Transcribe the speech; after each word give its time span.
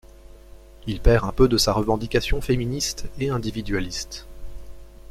Il 0.87 0.99
perd 0.99 1.25
un 1.25 1.31
peu 1.31 1.47
de 1.47 1.59
sa 1.59 1.73
revendication 1.73 2.41
féministe 2.41 3.05
et 3.19 3.29
individualiste. 3.29 4.25